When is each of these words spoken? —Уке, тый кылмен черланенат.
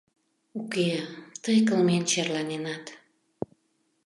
—Уке, 0.59 0.89
тый 1.43 1.57
кылмен 1.67 2.03
черланенат. 2.11 2.85